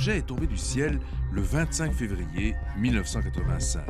[0.00, 0.98] objet est tombé du ciel
[1.30, 3.82] le 25 février 1985.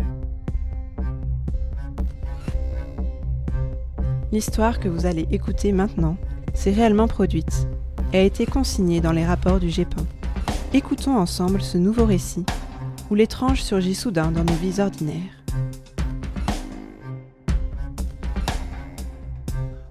[4.33, 6.17] L'histoire que vous allez écouter maintenant
[6.53, 7.69] s'est réellement produite
[8.13, 10.03] et a été consignée dans les rapports du GEPAN.
[10.73, 12.45] Écoutons ensemble ce nouveau récit
[13.09, 15.45] où l'étrange surgit soudain dans nos vies ordinaires.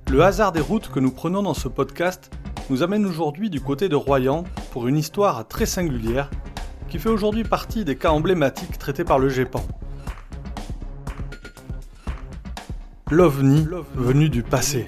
[0.09, 2.29] Le hasard des routes que nous prenons dans ce podcast
[2.70, 6.29] nous amène aujourd'hui du côté de Royan pour une histoire très singulière
[6.89, 9.65] qui fait aujourd'hui partie des cas emblématiques traités par le GEPAN.
[13.11, 14.87] L'OVNI venu du passé.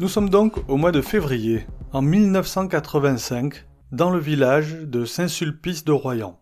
[0.00, 5.90] Nous sommes donc au mois de février, en 1985, dans le village de Saint-Sulpice de
[5.90, 6.40] Royan.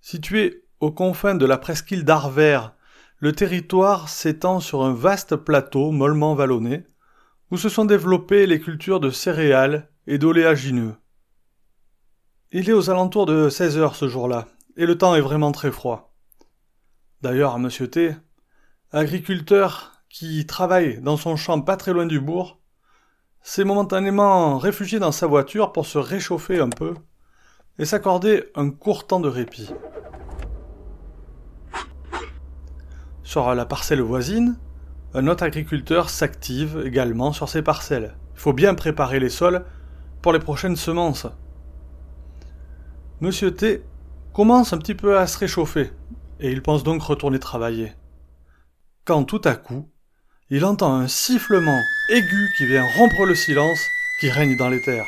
[0.00, 2.74] Situé aux confins de la presqu'île d'Arvers,
[3.18, 6.86] le territoire s'étend sur un vaste plateau mollement vallonné,
[7.52, 10.94] où se sont développées les cultures de céréales et d'oléagineux.
[12.50, 15.70] Il est aux alentours de 16 heures ce jour-là, et le temps est vraiment très
[15.70, 16.14] froid.
[17.20, 18.16] D'ailleurs, Monsieur T,
[18.90, 22.58] agriculteur qui travaille dans son champ pas très loin du bourg,
[23.42, 26.94] s'est momentanément réfugié dans sa voiture pour se réchauffer un peu
[27.78, 29.68] et s'accorder un court temps de répit.
[33.22, 34.56] Sur la parcelle voisine,
[35.14, 38.16] un autre agriculteur s'active également sur ses parcelles.
[38.34, 39.64] Il faut bien préparer les sols
[40.22, 41.26] pour les prochaines semences.
[43.20, 43.84] Monsieur T
[44.32, 45.92] commence un petit peu à se réchauffer,
[46.40, 47.92] et il pense donc retourner travailler.
[49.04, 49.90] Quand tout à coup,
[50.48, 53.80] il entend un sifflement aigu qui vient rompre le silence
[54.20, 55.06] qui règne dans les terres.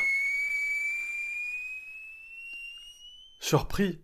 [3.39, 4.01] Surpris,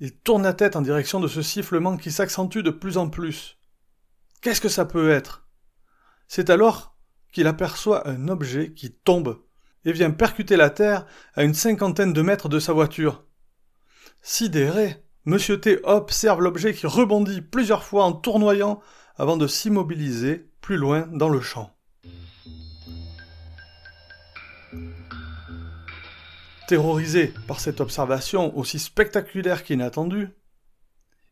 [0.00, 3.58] il tourne la tête en direction de ce sifflement qui s'accentue de plus en plus.
[4.42, 5.46] Qu'est-ce que ça peut être?
[6.26, 6.96] C'est alors
[7.32, 9.40] qu'il aperçoit un objet qui tombe
[9.84, 13.24] et vient percuter la terre à une cinquantaine de mètres de sa voiture.
[14.20, 18.80] Sidéré, Monsieur T observe l'objet qui rebondit plusieurs fois en tournoyant
[19.14, 21.76] avant de s'immobiliser plus loin dans le champ.
[26.66, 30.30] Terrorisé par cette observation aussi spectaculaire qu'inattendue,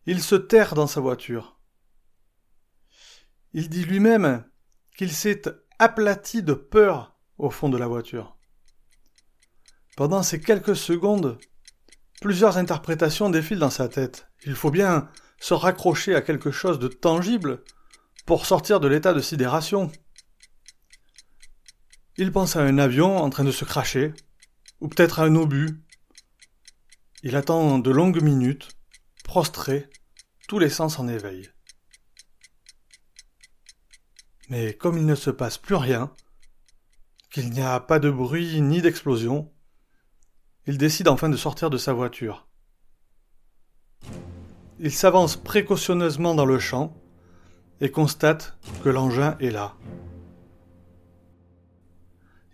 [0.06, 1.59] il se terre dans sa voiture.
[3.52, 4.44] Il dit lui-même
[4.96, 5.42] qu'il s'est
[5.78, 8.36] aplati de peur au fond de la voiture.
[9.96, 11.38] Pendant ces quelques secondes,
[12.20, 14.28] plusieurs interprétations défilent dans sa tête.
[14.44, 15.08] Il faut bien
[15.40, 17.64] se raccrocher à quelque chose de tangible
[18.26, 19.90] pour sortir de l'état de sidération.
[22.16, 24.12] Il pense à un avion en train de se cracher,
[24.80, 25.82] ou peut-être à un obus.
[27.22, 28.68] Il attend de longues minutes,
[29.24, 29.88] prostré,
[30.46, 31.50] tous les sens en éveil.
[34.50, 36.10] Mais comme il ne se passe plus rien,
[37.30, 39.48] qu'il n'y a pas de bruit ni d'explosion,
[40.66, 42.48] il décide enfin de sortir de sa voiture.
[44.80, 46.92] Il s'avance précautionneusement dans le champ
[47.80, 49.74] et constate que l'engin est là.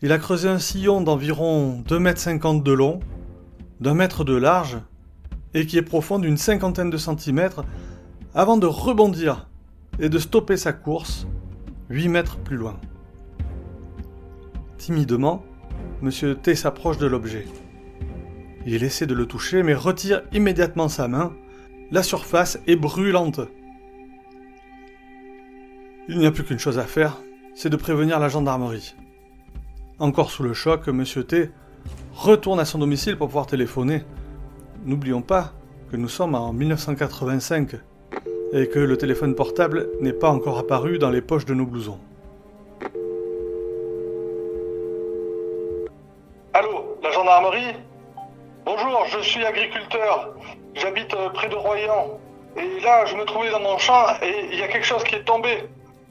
[0.02, 3.00] Il a creusé un sillon d'environ 2,50 mètres de long,
[3.80, 4.78] d'un mètre de large,
[5.54, 7.64] et qui est profond d'une cinquantaine de centimètres,
[8.34, 9.48] avant de rebondir
[9.98, 11.26] et de stopper sa course
[11.90, 12.78] 8 mètres plus loin.
[14.78, 15.44] Timidement,
[16.02, 17.46] Monsieur T s'approche de l'objet.
[18.66, 21.32] Il essaie de le toucher, mais retire immédiatement sa main.
[21.90, 23.40] La surface est brûlante.
[26.08, 27.16] Il n'y a plus qu'une chose à faire,
[27.54, 28.94] c'est de prévenir la gendarmerie.
[29.98, 31.50] Encore sous le choc, Monsieur T
[32.12, 34.02] retourne à son domicile pour pouvoir téléphoner.
[34.84, 35.54] N'oublions pas
[35.90, 37.76] que nous sommes en 1985
[38.56, 42.00] et que le téléphone portable n'est pas encore apparu dans les poches de nos blousons.
[46.54, 47.74] Allô, la gendarmerie?
[48.64, 50.34] Bonjour, je suis agriculteur.
[50.74, 52.18] J'habite euh, près de Royan.
[52.56, 55.16] Et là, je me trouvais dans mon champ et il y a quelque chose qui
[55.16, 55.64] est tombé.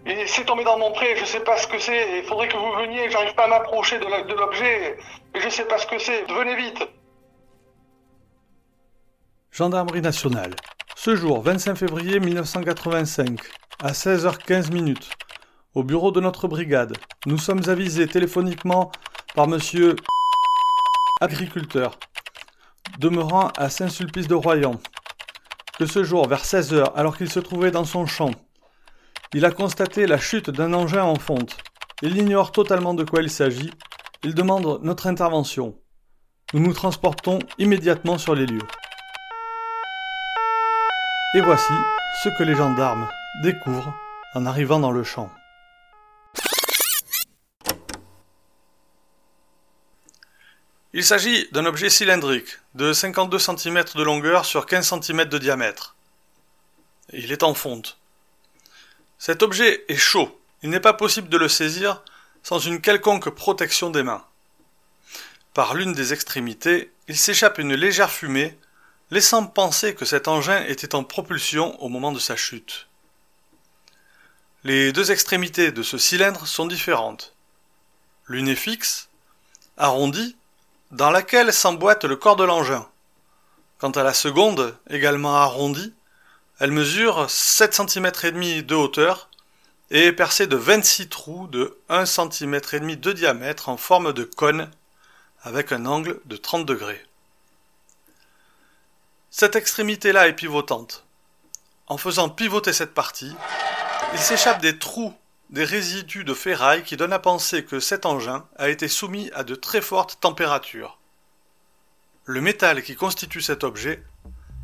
[0.06, 2.20] Et c'est tombé dans mon pré, je ne sais pas ce que c'est.
[2.20, 4.98] Il faudrait que vous veniez, j'arrive pas à m'approcher de l'objet.
[5.34, 6.32] Et je ne sais pas ce que c'est.
[6.32, 6.88] Venez vite.
[9.52, 10.56] Gendarmerie nationale.
[11.06, 13.40] Ce jour, 25 février 1985,
[13.84, 15.12] à 16h15 minutes,
[15.76, 16.98] au bureau de notre brigade,
[17.28, 18.92] nous sommes avisés téléphoniquement
[19.36, 19.98] par monsieur
[21.22, 22.00] agriculteur,
[22.98, 24.80] demeurant à Saint-Sulpice de Royan,
[25.78, 28.32] que ce jour, vers 16h, alors qu'il se trouvait dans son champ,
[29.36, 31.56] il a constaté la chute d'un engin en fonte.
[32.02, 33.70] Il ignore totalement de quoi il s'agit.
[34.24, 35.76] Il demande notre intervention.
[36.56, 38.68] Nous nous transportons immédiatement sur les lieux.
[41.36, 41.74] Et voici
[42.24, 43.10] ce que les gendarmes
[43.44, 43.94] découvrent
[44.36, 45.30] en arrivant dans le champ.
[50.94, 55.98] Il s'agit d'un objet cylindrique de 52 cm de longueur sur 15 cm de diamètre.
[57.12, 57.98] Il est en fonte.
[59.18, 60.40] Cet objet est chaud.
[60.64, 62.02] Il n'est pas possible de le saisir
[62.44, 64.24] sans une quelconque protection des mains.
[65.54, 68.58] Par l'une des extrémités, il s'échappe une légère fumée,
[69.12, 72.88] laissant penser que cet engin était en propulsion au moment de sa chute.
[74.64, 77.36] Les deux extrémités de ce cylindre sont différentes.
[78.28, 79.10] L'une est fixe,
[79.78, 80.36] arrondie,
[80.92, 82.88] dans laquelle s'emboîte le corps de l'engin.
[83.78, 85.94] Quant à la seconde, également arrondie,
[86.60, 89.30] elle mesure 7 cm et demi de hauteur
[89.92, 94.14] et est percée de 26 trous de 1 cm et demi de diamètre en forme
[94.14, 94.72] de cône
[95.44, 97.06] avec un angle de 30 degrés.
[99.38, 101.06] Cette extrémité-là est pivotante.
[101.88, 103.36] En faisant pivoter cette partie,
[104.14, 105.14] il s'échappe des trous
[105.50, 109.44] des résidus de ferraille qui donnent à penser que cet engin a été soumis à
[109.44, 111.00] de très fortes températures.
[112.24, 114.02] Le métal qui constitue cet objet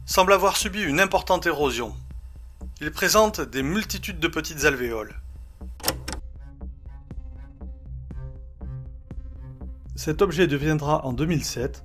[0.05, 1.93] semble avoir subi une importante érosion.
[2.79, 5.19] Il présente des multitudes de petites alvéoles.
[9.97, 11.83] Cet objet deviendra en 2007,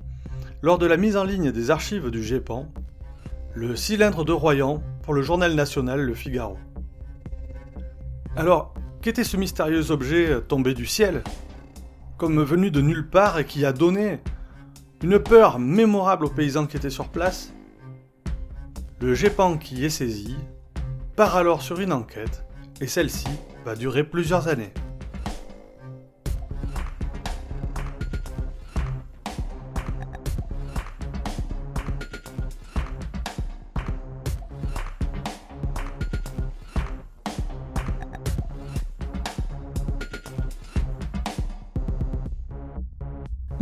[0.67, 2.67] lors de la mise en ligne des archives du GEPAN,
[3.55, 6.59] le cylindre de Royan pour le journal national Le Figaro.
[8.35, 11.23] Alors, Qu'était ce mystérieux objet tombé du ciel,
[12.17, 14.19] comme venu de nulle part et qui a donné
[15.05, 17.55] une peur mémorable aux paysans qui étaient sur place?
[19.01, 20.35] Le GEPAN qui est saisi
[21.15, 22.45] part alors sur une enquête,
[22.81, 23.29] et celle-ci
[23.65, 24.73] va durer plusieurs années.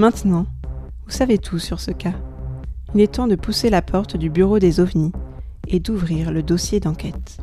[0.05, 0.45] Maintenant,
[1.07, 2.13] vous savez tout sur ce cas.
[2.95, 5.13] Il est temps de pousser la porte du bureau des ovnis
[5.67, 7.39] et d'ouvrir le dossier d'enquête.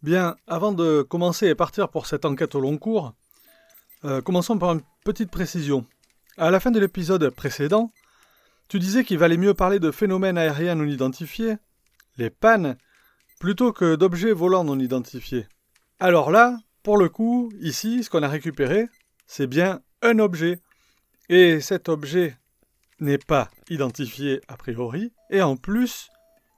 [0.00, 3.14] Bien, avant de commencer et partir pour cette enquête au long cours,
[4.04, 5.84] euh, commençons par une petite précision.
[6.40, 7.90] À la fin de l'épisode précédent,
[8.68, 11.56] tu disais qu'il valait mieux parler de phénomènes aériens non identifiés,
[12.16, 12.76] les pannes,
[13.40, 15.48] plutôt que d'objets volants non identifiés.
[15.98, 18.86] Alors là, pour le coup, ici, ce qu'on a récupéré,
[19.26, 20.60] c'est bien un objet.
[21.28, 22.36] Et cet objet
[23.00, 26.08] n'est pas identifié a priori, et en plus,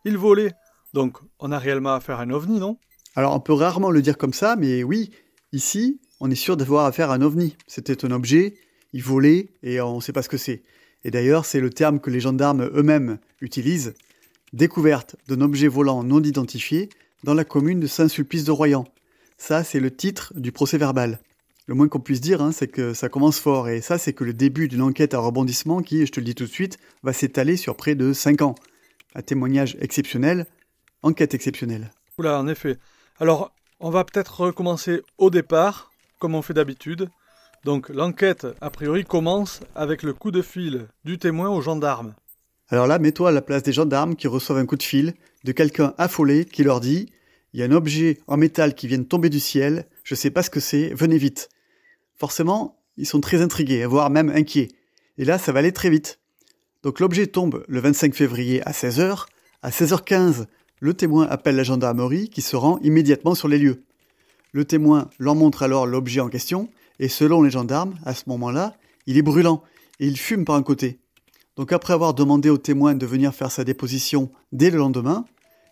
[0.04, 0.52] il volait.
[0.92, 2.78] Donc on a réellement affaire à un ovni, non?
[3.16, 5.10] Alors on peut rarement le dire comme ça, mais oui,
[5.52, 7.56] ici, on est sûr d'avoir affaire à un ovni.
[7.66, 8.58] C'était un objet
[8.92, 10.62] il volait et on ne sait pas ce que c'est.
[11.04, 13.94] Et d'ailleurs, c'est le terme que les gendarmes eux-mêmes utilisent,
[14.52, 16.90] découverte d'un objet volant non identifié
[17.24, 18.86] dans la commune de Saint-Sulpice de Royan.
[19.38, 21.20] Ça, c'est le titre du procès verbal.
[21.66, 24.24] Le moins qu'on puisse dire, hein, c'est que ça commence fort, et ça, c'est que
[24.24, 27.12] le début d'une enquête à rebondissement qui, je te le dis tout de suite, va
[27.12, 28.54] s'étaler sur près de 5 ans.
[29.14, 30.46] Un témoignage exceptionnel,
[31.02, 31.92] enquête exceptionnelle.
[32.18, 32.76] Oula, en effet.
[33.18, 37.08] Alors, on va peut-être recommencer au départ, comme on fait d'habitude,
[37.64, 42.14] donc l'enquête, a priori, commence avec le coup de fil du témoin aux gendarmes.
[42.68, 45.14] Alors là, mets-toi à la place des gendarmes qui reçoivent un coup de fil
[45.44, 47.12] de quelqu'un affolé qui leur dit
[47.52, 50.30] Il y a un objet en métal qui vient de tomber du ciel, je sais
[50.30, 51.50] pas ce que c'est, venez vite.
[52.16, 54.68] Forcément, ils sont très intrigués, voire même inquiets.
[55.18, 56.18] Et là, ça va aller très vite.
[56.82, 59.26] Donc l'objet tombe le 25 février à 16h.
[59.62, 60.46] À 16h15,
[60.80, 63.82] le témoin appelle la gendarmerie qui se rend immédiatement sur les lieux.
[64.52, 68.74] Le témoin leur montre alors l'objet en question et selon les gendarmes, à ce moment-là,
[69.06, 69.62] il est brûlant
[69.98, 71.00] et il fume par un côté.
[71.56, 75.24] Donc après avoir demandé au témoin de venir faire sa déposition dès le lendemain,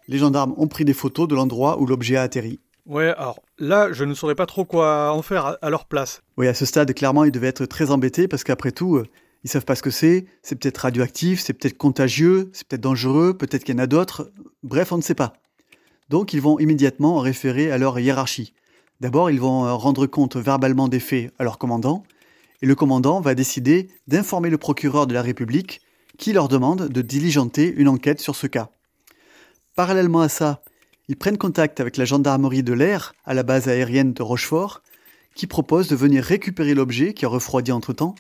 [0.09, 2.59] les gendarmes ont pris des photos de l'endroit où l'objet a atterri.
[2.87, 6.23] Ouais, alors là, je ne saurais pas trop quoi en faire à leur place.
[6.39, 9.07] Oui, à ce stade, clairement, ils devaient être très embêtés parce qu'après tout, euh,
[9.45, 10.25] ils savent pas ce que c'est.
[10.43, 14.33] C'est peut-être radioactif, c'est peut-être contagieux, c'est peut-être dangereux, peut-être qu'il y en a d'autres.
[14.63, 15.35] Bref, on ne sait pas.
[16.09, 18.55] Donc, ils vont immédiatement référer à leur hiérarchie.
[19.01, 22.05] D'abord, ils vont euh, rendre compte verbalement des faits à leur commandant,
[22.63, 25.81] et le commandant va décider d'informer le procureur de la République
[26.17, 28.71] qui leur demande de diligenter une enquête sur ce cas.
[29.77, 30.63] Parallèlement à ça,
[31.07, 34.83] ils prennent contact avec la gendarmerie de l'air à la base aérienne de Rochefort,
[35.35, 38.17] qui propose de venir récupérer l'objet qui a refroidi entre-temps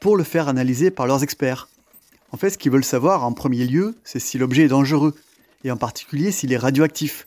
[0.00, 1.68] pour le faire analyser par leurs experts.
[2.32, 5.14] En fait, ce qu'ils veulent savoir en premier lieu, c'est si l'objet est dangereux,
[5.64, 7.26] et en particulier s'il est radioactif.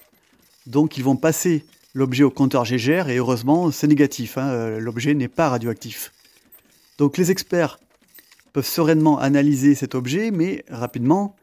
[0.67, 5.13] Donc ils vont passer l'objet au compteur GGR et heureusement c'est négatif, hein, euh, l'objet
[5.13, 6.11] n'est pas radioactif.
[6.97, 7.79] Donc les experts
[8.51, 11.35] peuvent sereinement analyser cet objet, mais rapidement,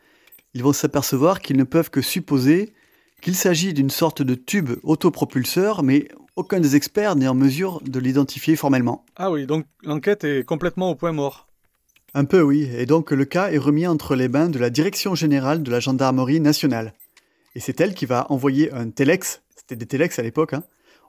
[0.55, 2.73] ils vont s'apercevoir qu'ils ne peuvent que supposer
[3.21, 7.99] qu'il s'agit d'une sorte de tube autopropulseur, mais aucun des experts n'est en mesure de
[7.99, 9.05] l'identifier formellement.
[9.17, 11.49] Ah oui, donc l'enquête est complètement au point mort.
[12.15, 15.15] Un peu oui, et donc le cas est remis entre les mains de la Direction
[15.15, 16.95] générale de la gendarmerie nationale.
[17.55, 20.63] Et c'est elle qui va envoyer un telex, c'était des telex à l'époque, hein,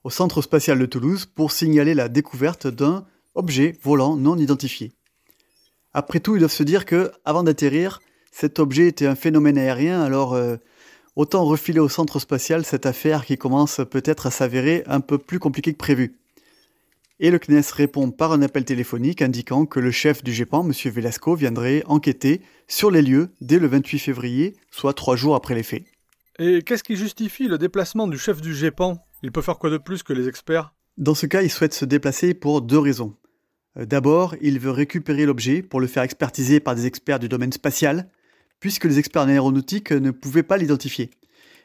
[0.04, 3.06] au centre spatial de Toulouse pour signaler la découverte d'un
[3.36, 4.92] objet volant non identifié.
[5.94, 10.02] Après tout, ils doivent se dire que, avant d'atterrir, cet objet était un phénomène aérien,
[10.02, 10.56] alors euh,
[11.16, 15.40] autant refiler au centre spatial cette affaire qui commence peut-être à s'avérer un peu plus
[15.40, 16.18] compliquée que prévu.
[17.20, 20.72] Et le CNES répond par un appel téléphonique indiquant que le chef du GEPAN, M.
[20.92, 25.62] Velasco, viendrait enquêter sur les lieux dès le 28 février, soit trois jours après les
[25.62, 25.84] faits.
[26.44, 29.78] Et qu'est-ce qui justifie le déplacement du chef du GEPAN Il peut faire quoi de
[29.78, 30.74] plus que les experts?
[30.98, 33.16] Dans ce cas, il souhaite se déplacer pour deux raisons.
[33.78, 37.52] Euh, d'abord, il veut récupérer l'objet pour le faire expertiser par des experts du domaine
[37.52, 38.10] spatial,
[38.60, 41.12] puisque les experts en aéronautique ne pouvaient pas l'identifier.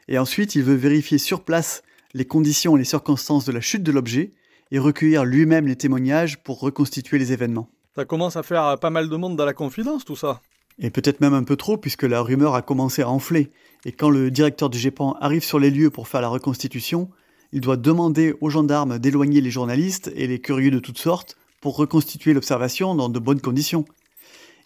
[0.09, 1.81] Et ensuite, il veut vérifier sur place
[2.13, 4.29] les conditions et les circonstances de la chute de l'objet
[4.69, 7.71] et recueillir lui-même les témoignages pour reconstituer les événements.
[7.95, 10.39] Ça commence à faire pas mal de monde dans la confidence, tout ça.
[10.79, 13.51] Et peut-être même un peu trop, puisque la rumeur a commencé à enfler.
[13.85, 17.09] Et quand le directeur du GEPAN arrive sur les lieux pour faire la reconstitution,
[17.51, 21.77] il doit demander aux gendarmes d'éloigner les journalistes et les curieux de toutes sortes pour
[21.77, 23.85] reconstituer l'observation dans de bonnes conditions.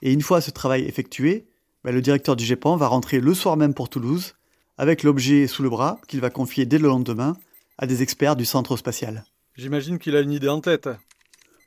[0.01, 1.46] Et une fois ce travail effectué,
[1.84, 4.36] ben, le directeur du GEPAN va rentrer le soir même pour Toulouse,
[4.77, 7.38] avec l'objet sous le bras qu'il va confier dès le lendemain
[7.77, 9.25] à des experts du centre spatial.
[9.56, 10.89] J'imagine qu'il a une idée en tête.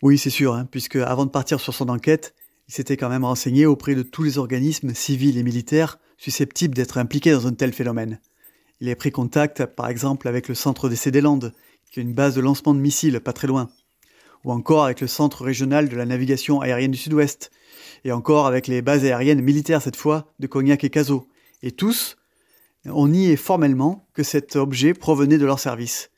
[0.02, 2.34] Oui, c'est sûr, hein, puisque avant de partir sur son enquête,
[2.68, 6.98] il s'était quand même renseigné auprès de tous les organismes civils et militaires susceptibles d'être
[6.98, 8.20] impliqués dans un tel phénomène.
[8.80, 11.52] Il a pris contact, par exemple, avec le Centre des Landes,
[11.90, 13.70] qui est une base de lancement de missiles pas très loin,
[14.44, 17.50] ou encore avec le Centre régional de la navigation aérienne du Sud-Ouest,
[18.04, 21.26] et encore avec les bases aériennes militaires cette fois de Cognac et Cazaux.
[21.62, 22.16] Et tous,
[22.86, 26.10] on niait formellement que cet objet provenait de leur service.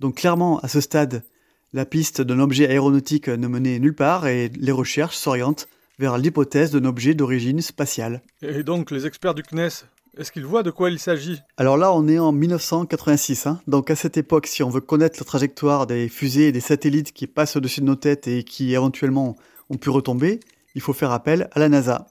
[0.00, 1.24] Donc clairement, à ce stade,
[1.72, 6.70] la piste d'un objet aéronautique ne menait nulle part et les recherches s'orientent vers l'hypothèse
[6.70, 8.22] d'un objet d'origine spatiale.
[8.42, 9.84] Et donc les experts du CNES,
[10.16, 11.40] est-ce qu'ils voient de quoi il s'agit?
[11.56, 13.46] Alors là, on est en 1986.
[13.46, 13.60] Hein.
[13.66, 17.12] Donc à cette époque, si on veut connaître la trajectoire des fusées et des satellites
[17.12, 19.36] qui passent au-dessus de nos têtes et qui éventuellement
[19.70, 20.38] ont pu retomber,
[20.76, 22.06] il faut faire appel à la NASA.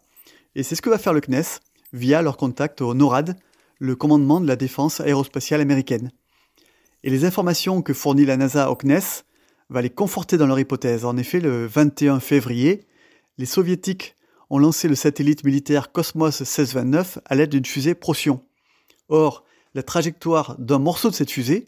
[0.56, 1.60] Et c'est ce que va faire le CNES
[1.94, 3.38] via leur contact au NORAD,
[3.80, 6.12] le commandement de la défense aérospatiale américaine.
[7.04, 9.24] Et les informations que fournit la NASA au CNES
[9.70, 11.06] va les conforter dans leur hypothèse.
[11.06, 12.86] En effet, le 21 février,
[13.38, 14.16] les soviétiques
[14.50, 18.44] ont lancé le satellite militaire Cosmos 1629 à l'aide d'une fusée Procyon.
[19.10, 21.68] Or, la trajectoire d'un morceau de cette fusée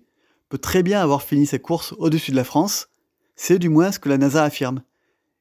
[0.50, 2.90] peut très bien avoir fini sa course au-dessus de la France,
[3.36, 4.82] c'est du moins ce que la NASA affirme.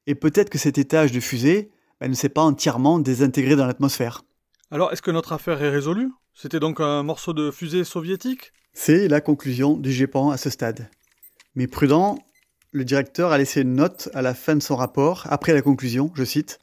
[0.07, 4.23] Et peut-être que cet étage de fusée bah, ne s'est pas entièrement désintégré dans l'atmosphère.
[4.71, 6.11] Alors, est-ce que notre affaire est résolue?
[6.33, 8.51] C'était donc un morceau de fusée soviétique?
[8.73, 10.89] C'est la conclusion du GEPAN à ce stade.
[11.55, 12.17] Mais prudent,
[12.75, 16.11] le directeur a laissé une note à la fin de son rapport, après la conclusion,
[16.13, 16.59] je cite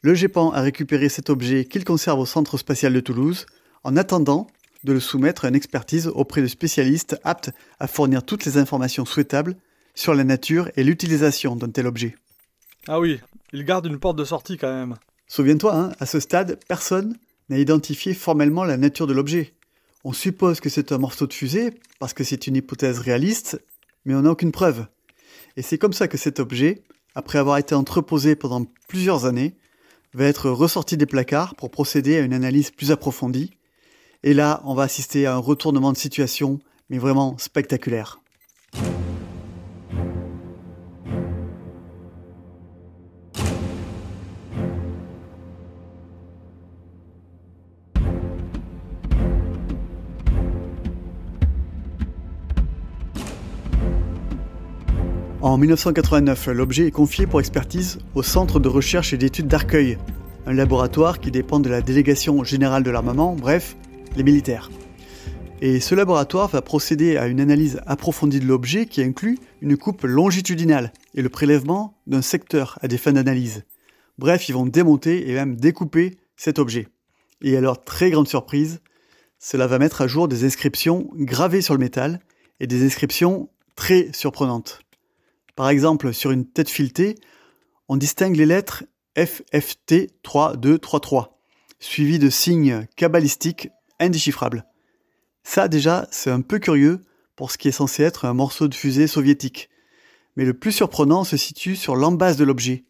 [0.00, 3.46] Le GEPAN a récupéré cet objet qu'il conserve au Centre spatial de Toulouse,
[3.82, 4.46] en attendant
[4.84, 7.50] de le soumettre à une expertise auprès de spécialistes aptes
[7.80, 9.56] à fournir toutes les informations souhaitables
[9.96, 12.14] sur la nature et l'utilisation d'un tel objet.
[12.86, 13.20] Ah oui,
[13.52, 14.94] il garde une porte de sortie quand même.
[15.26, 19.54] Souviens-toi, hein, à ce stade, personne n'a identifié formellement la nature de l'objet.
[20.04, 23.60] On suppose que c'est un morceau de fusée, parce que c'est une hypothèse réaliste,
[24.04, 24.86] mais on n'a aucune preuve.
[25.56, 26.82] Et c'est comme ça que cet objet,
[27.14, 29.56] après avoir été entreposé pendant plusieurs années,
[30.12, 33.50] va être ressorti des placards pour procéder à une analyse plus approfondie.
[34.22, 36.58] Et là, on va assister à un retournement de situation,
[36.88, 38.20] mais vraiment spectaculaire.
[55.44, 59.98] En 1989, l'objet est confié pour expertise au Centre de recherche et d'études d'Arcueil,
[60.46, 63.76] un laboratoire qui dépend de la Délégation générale de l'armement, bref,
[64.16, 64.70] les militaires.
[65.60, 70.04] Et ce laboratoire va procéder à une analyse approfondie de l'objet qui inclut une coupe
[70.04, 73.64] longitudinale et le prélèvement d'un secteur à des fins d'analyse.
[74.16, 76.88] Bref, ils vont démonter et même découper cet objet.
[77.42, 78.80] Et alors, très grande surprise,
[79.38, 82.20] cela va mettre à jour des inscriptions gravées sur le métal
[82.60, 84.83] et des inscriptions très surprenantes.
[85.56, 87.16] Par exemple, sur une tête filetée,
[87.88, 88.84] on distingue les lettres
[89.16, 91.38] FFT 3233,
[91.78, 93.68] suivies de signes cabalistiques
[94.00, 94.64] indéchiffrables.
[95.44, 97.00] Ça déjà, c'est un peu curieux
[97.36, 99.68] pour ce qui est censé être un morceau de fusée soviétique.
[100.36, 102.84] Mais le plus surprenant se situe sur l'embase de l'objet.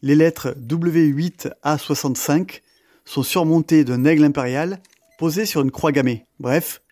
[0.00, 2.60] les lettres W8A65
[3.04, 4.80] sont surmontées d'un aigle impérial
[5.18, 6.24] posé sur une croix gammée.
[6.38, 6.82] Bref,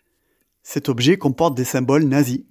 [0.61, 2.41] cet objet comporte des symboles nazis.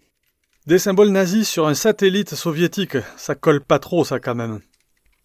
[0.66, 4.58] Des symboles nazis sur un satellite soviétique, ça colle pas trop ça quand même.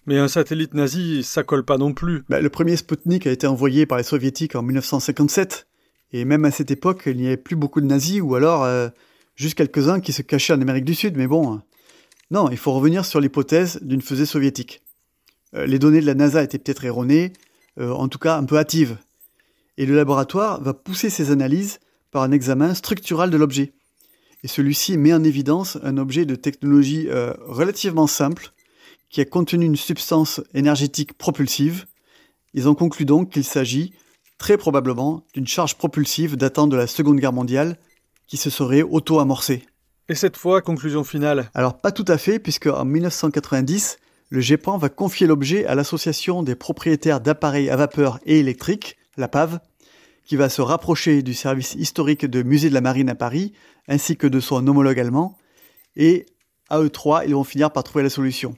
[0.06, 2.24] Mais un satellite nazi, ça colle pas non plus.
[2.30, 5.66] Bah, le premier Sputnik a été envoyé par les soviétiques en 1957.
[6.14, 8.90] Et même à cette époque, il n'y avait plus beaucoup de nazis, ou alors euh,
[9.36, 11.18] juste quelques-uns qui se cachaient en Amérique du Sud.
[11.18, 11.58] Mais bon, euh,
[12.30, 14.84] non, il faut revenir sur l'hypothèse d'une fusée soviétique.
[15.56, 17.34] Euh, les données de la NASA étaient peut-être erronées,
[17.80, 18.98] en tout cas un peu hâtives.
[19.80, 21.80] Et le laboratoire va pousser ses analyses
[22.12, 23.74] par un examen structural de l'objet.
[24.44, 27.08] Et celui-ci met en évidence un objet de technologie
[27.46, 28.54] relativement simple,
[29.12, 31.86] qui a contenu une substance énergétique propulsive.
[32.54, 33.94] Ils ont conclu donc qu'il s'agit
[34.38, 37.78] très probablement d'une charge propulsive datant de la Seconde Guerre mondiale
[38.28, 39.66] qui se serait auto-amorcée.
[40.10, 43.98] Et cette fois, conclusion finale Alors pas tout à fait, puisque en 1990,
[44.30, 49.28] le GEPAN va confier l'objet à l'Association des propriétaires d'appareils à vapeur et électriques, la
[49.28, 49.60] PAV,
[50.26, 53.54] qui va se rapprocher du service historique de Musée de la Marine à Paris,
[53.88, 55.38] ainsi que de son homologue allemand,
[55.96, 56.26] et
[56.70, 58.56] à eux trois, ils vont finir par trouver la solution.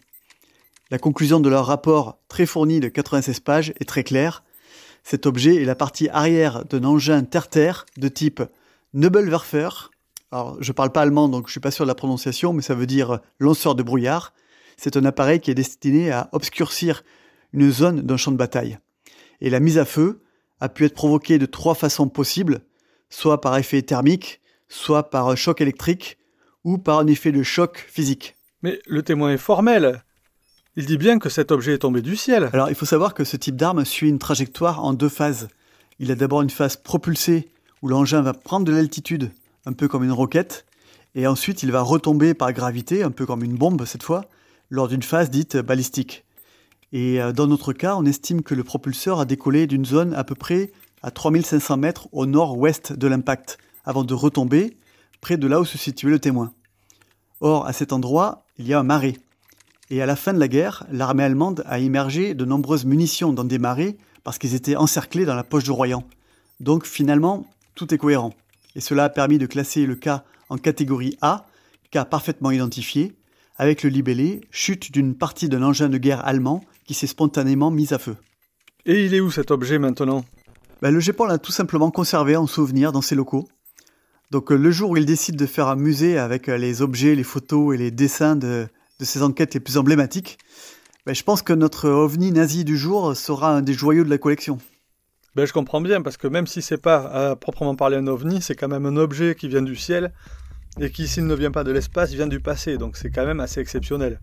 [0.91, 4.43] La conclusion de leur rapport très fourni de 96 pages est très claire.
[5.03, 8.43] Cet objet est la partie arrière d'un engin terre-terre de type
[8.93, 9.69] Nebelwerfer.
[10.31, 12.75] Alors, je parle pas allemand, donc je suis pas sûr de la prononciation, mais ça
[12.75, 14.33] veut dire lanceur de brouillard.
[14.77, 17.03] C'est un appareil qui est destiné à obscurcir
[17.53, 18.77] une zone d'un champ de bataille.
[19.41, 20.22] Et la mise à feu
[20.63, 22.61] a pu être provoquée de trois façons possibles,
[23.09, 24.39] soit par effet thermique,
[24.69, 26.17] soit par un choc électrique,
[26.63, 28.37] ou par un effet de choc physique.
[28.61, 30.03] Mais le témoin est formel.
[30.77, 32.49] Il dit bien que cet objet est tombé du ciel.
[32.53, 35.49] Alors il faut savoir que ce type d'arme suit une trajectoire en deux phases.
[35.99, 37.49] Il a d'abord une phase propulsée
[37.81, 39.31] où l'engin va prendre de l'altitude,
[39.65, 40.65] un peu comme une roquette,
[41.13, 44.29] et ensuite il va retomber par gravité, un peu comme une bombe cette fois,
[44.69, 46.23] lors d'une phase dite balistique.
[46.93, 50.23] Et euh, dans notre cas, on estime que le propulseur a décollé d'une zone à
[50.23, 54.77] peu près à 3500 mètres au nord-ouest de l'impact, avant de retomber
[55.19, 56.53] près de là où se situait le témoin.
[57.41, 59.17] Or, à cet endroit, il y a un marais.
[59.89, 63.43] Et à la fin de la guerre, l'armée allemande a immergé de nombreuses munitions dans
[63.43, 66.03] des marais parce qu'ils étaient encerclés dans la poche de Royan.
[66.59, 68.33] Donc finalement, tout est cohérent.
[68.75, 71.47] Et cela a permis de classer le cas en catégorie A,
[71.89, 73.15] cas parfaitement identifié,
[73.57, 77.93] avec le libellé chute d'une partie d'un engin de guerre allemand qui s'est spontanément mis
[77.93, 78.15] à feu.
[78.85, 80.25] Et il est où cet objet maintenant?
[80.81, 83.47] Ben, Le Japon l'a tout simplement conservé en souvenir dans ses locaux.
[84.31, 87.75] Donc le jour où il décide de faire un musée avec les objets, les photos
[87.75, 88.67] et les dessins de,
[88.99, 90.37] de ces enquêtes les plus emblématiques,
[91.05, 94.17] ben, je pense que notre ovni nazi du jour sera un des joyaux de la
[94.17, 94.57] collection.
[95.35, 98.41] Ben, je comprends bien, parce que même si c'est pas à proprement parler un ovni,
[98.41, 100.13] c'est quand même un objet qui vient du ciel,
[100.79, 103.39] et qui, s'il ne vient pas de l'espace, vient du passé, donc c'est quand même
[103.39, 104.19] assez exceptionnel.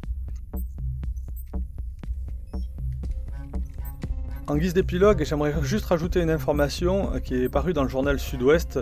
[4.51, 8.81] En guise d'épilogue, j'aimerais juste rajouter une information qui est parue dans le journal Sud-Ouest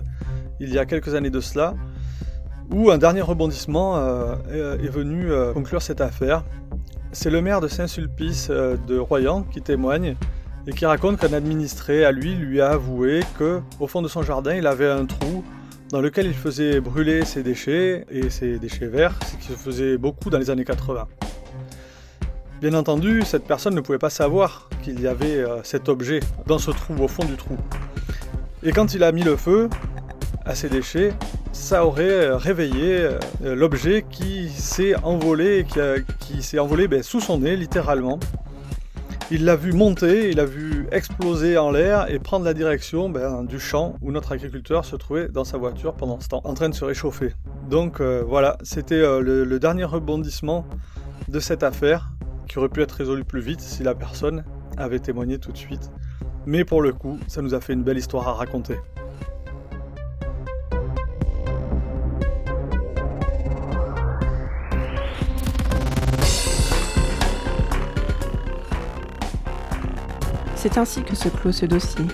[0.61, 1.75] il y a quelques années de cela
[2.71, 6.43] où un dernier rebondissement euh, est venu euh, conclure cette affaire.
[7.13, 10.17] C'est le maire de Saint-Sulpice euh, de Royan qui témoigne
[10.67, 14.23] et qui raconte qu'un administré à lui lui a avoué que au fond de son
[14.23, 15.45] jardin il avait un trou
[15.91, 19.99] dans lequel il faisait brûler ses déchets et ses déchets verts, ce qui se faisait
[19.99, 21.07] beaucoup dans les années 80.
[22.61, 26.71] Bien entendu, cette personne ne pouvait pas savoir qu'il y avait cet objet dans ce
[26.71, 27.57] trou, au fond du trou.
[28.62, 29.68] Et quand il a mis le feu
[30.44, 31.12] à ses déchets,
[31.53, 33.18] ça aurait euh, réveillé euh,
[33.55, 35.66] l'objet qui s'est envolé,
[36.21, 38.18] qui, s'est envolé ben, sous son nez littéralement.
[39.31, 43.44] Il l'a vu monter, il l'a vu exploser en l'air et prendre la direction ben,
[43.44, 46.71] du champ où notre agriculteur se trouvait dans sa voiture pendant ce temps, en train
[46.71, 47.35] de se réchauffer.
[47.68, 50.64] Donc euh, voilà, c'était le, dernier rebondissement
[51.29, 52.09] de cette affaire
[52.49, 54.45] qui aurait pu être résolu plus vite si la personne
[54.77, 55.91] avait témoigné tout de suite.
[56.47, 58.77] Mais pour le coup, ça nous a fait une belle histoire à raconter.
[70.55, 72.05] C'est ainsi que se clôt ce dossier,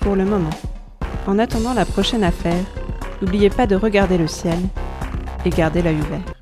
[0.00, 0.50] pour le moment.
[1.26, 2.64] En attendant la prochaine affaire,
[3.22, 4.58] n'oubliez pas de regarder le ciel
[5.44, 6.37] et garder l'œil ouvert.